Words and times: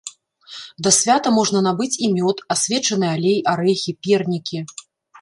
Да 0.87 0.93
свята 0.99 1.33
можна 1.35 1.59
набыць 1.67 1.91
і 2.09 2.11
мёд, 2.17 2.37
асвечаны 2.57 3.07
алей, 3.15 3.39
арэхі, 3.55 3.99
пернікі. 4.07 4.57